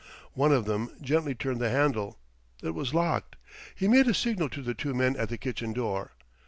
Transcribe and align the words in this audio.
One 0.33 0.51
of 0.51 0.65
them 0.65 0.89
gently 0.99 1.35
turned 1.35 1.61
the 1.61 1.69
handle; 1.69 2.17
it 2.63 2.71
was 2.73 2.91
locked. 2.91 3.35
He 3.75 3.87
made 3.87 4.07
a 4.07 4.15
signal 4.15 4.49
to 4.49 4.63
the 4.63 4.73
two 4.73 4.95
men 4.95 5.15
at 5.15 5.29
the 5.29 5.37
kitchen 5.37 5.73
door. 5.73 6.13